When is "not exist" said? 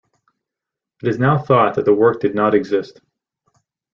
2.33-3.01